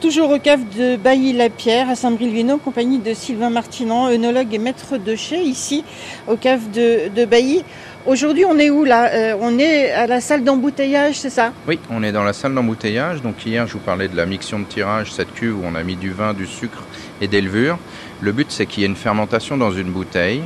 [0.00, 4.96] Toujours au cave de Bailly-la-Pierre à Saint-Bril-Vino, en compagnie de Sylvain Martinan, œnologue et maître
[4.96, 5.82] de chais, ici
[6.28, 7.64] au cave de, Bailly.
[8.06, 11.80] Aujourd'hui, on est où là Euh, On est à la salle d'embouteillage, c'est ça Oui,
[11.90, 13.22] on est dans la salle d'embouteillage.
[13.22, 15.82] Donc hier, je vous parlais de la mixion de tirage, cette cuve où on a
[15.82, 16.84] mis du vin, du sucre
[17.20, 17.78] et des levures.
[18.20, 20.42] Le but, c'est qu'il y ait une fermentation dans une bouteille.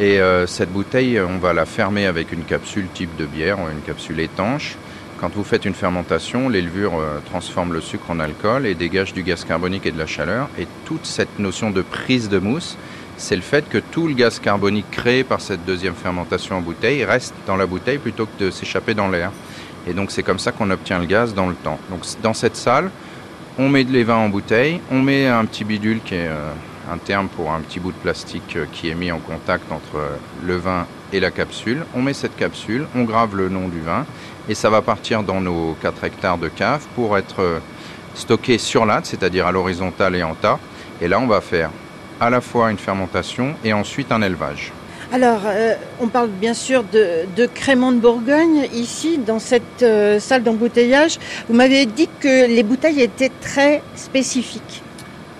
[0.00, 3.82] Et euh, cette bouteille, on va la fermer avec une capsule type de bière, une
[3.82, 4.76] capsule étanche.
[5.18, 9.14] Quand vous faites une fermentation, les levures euh, transforment le sucre en alcool et dégagent
[9.14, 10.50] du gaz carbonique et de la chaleur.
[10.58, 12.76] Et toute cette notion de prise de mousse,
[13.16, 17.02] c'est le fait que tout le gaz carbonique créé par cette deuxième fermentation en bouteille
[17.02, 19.32] reste dans la bouteille plutôt que de s'échapper dans l'air.
[19.86, 21.78] Et donc c'est comme ça qu'on obtient le gaz dans le temps.
[21.88, 22.90] Donc dans cette salle,
[23.58, 26.52] on met les vins en bouteille, on met un petit bidule qui est euh,
[26.90, 29.96] un terme pour un petit bout de plastique euh, qui est mis en contact entre
[29.96, 31.84] euh, le vin et la capsule.
[31.94, 34.04] On met cette capsule, on grave le nom du vin
[34.48, 37.58] et ça va partir dans nos 4 hectares de cave pour être euh,
[38.14, 40.58] stocké sur latte, c'est-à-dire à l'horizontale et en tas.
[41.00, 41.70] Et là, on va faire
[42.20, 44.72] à la fois une fermentation et ensuite un élevage.
[45.12, 45.42] Alors,
[46.00, 49.84] on parle bien sûr de, de crémant de Bourgogne ici, dans cette
[50.18, 51.18] salle d'embouteillage.
[51.48, 54.82] Vous m'avez dit que les bouteilles étaient très spécifiques.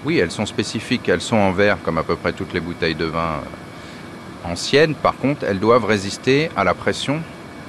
[0.04, 2.94] Oui, elles sont spécifiques, elles sont en verre comme à peu près toutes les bouteilles
[2.94, 3.40] de vin
[4.44, 4.94] anciennes.
[4.94, 7.20] Par contre, elles doivent résister à la pression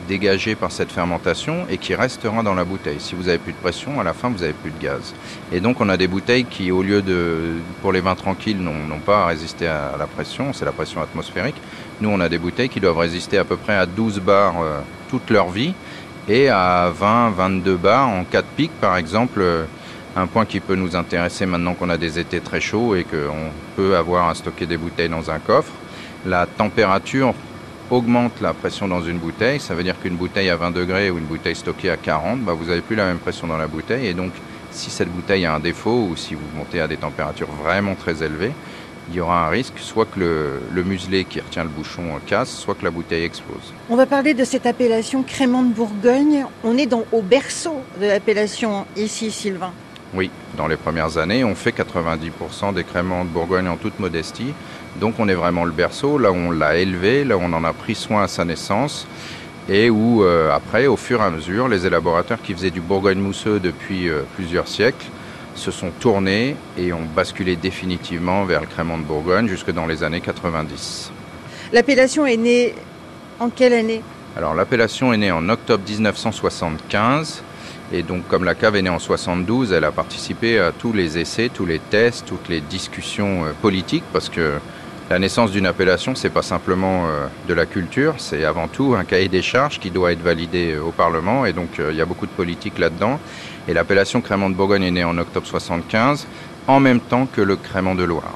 [0.07, 2.99] dégagée par cette fermentation et qui restera dans la bouteille.
[2.99, 5.13] Si vous n'avez plus de pression, à la fin, vous n'avez plus de gaz.
[5.51, 8.99] Et donc, on a des bouteilles qui, au lieu de, pour les vins tranquilles, n'ont
[8.99, 11.55] pas à résister à la pression, c'est la pression atmosphérique.
[11.99, 14.79] Nous, on a des bouteilles qui doivent résister à peu près à 12 bars euh,
[15.09, 15.73] toute leur vie
[16.29, 19.39] et à 20, 22 bars en cas de pic, par exemple.
[19.41, 19.65] euh,
[20.17, 23.51] un point qui peut nous intéresser maintenant qu'on a des étés très chauds et qu'on
[23.75, 25.71] peut avoir à stocker des bouteilles dans un coffre.
[26.25, 27.35] La température
[27.91, 29.59] augmente la pression dans une bouteille.
[29.59, 32.53] Ça veut dire qu'une bouteille à 20 degrés ou une bouteille stockée à 40, bah,
[32.53, 34.07] vous n'avez plus la même pression dans la bouteille.
[34.07, 34.31] Et donc,
[34.71, 38.23] si cette bouteille a un défaut ou si vous montez à des températures vraiment très
[38.23, 38.51] élevées,
[39.09, 42.49] il y aura un risque soit que le, le muselet qui retient le bouchon casse,
[42.49, 43.71] soit que la bouteille explose.
[43.89, 46.45] On va parler de cette appellation crémant de Bourgogne.
[46.63, 49.71] On est dans, au berceau de l'appellation ici, Sylvain.
[50.13, 54.53] Oui, dans les premières années, on fait 90% des créments de Bourgogne en toute modestie.
[54.99, 57.63] Donc on est vraiment le berceau, là où on l'a élevé, là où on en
[57.63, 59.07] a pris soin à sa naissance.
[59.69, 63.19] Et où euh, après, au fur et à mesure, les élaborateurs qui faisaient du Bourgogne
[63.19, 65.05] mousseux depuis euh, plusieurs siècles
[65.55, 70.03] se sont tournés et ont basculé définitivement vers le crémant de Bourgogne jusque dans les
[70.03, 71.11] années 90.
[71.73, 72.75] L'appellation est née
[73.39, 74.01] en quelle année?
[74.37, 77.43] Alors l'appellation est née en octobre 1975
[77.91, 81.17] et donc comme la cave est née en 72, elle a participé à tous les
[81.17, 84.55] essais, tous les tests, toutes les discussions euh, politiques parce que
[85.09, 89.05] la naissance d'une appellation, c'est pas simplement euh, de la culture, c'est avant tout un
[89.05, 92.05] cahier des charges qui doit être validé euh, au Parlement et donc il y a
[92.05, 93.19] beaucoup de politique là-dedans.
[93.69, 96.27] Et l'appellation Crémant de Bourgogne est née en octobre 75
[96.67, 98.33] en même temps que le Crémant de Loire.